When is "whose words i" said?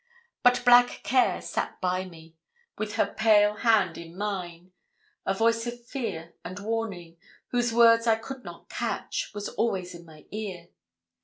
7.49-8.15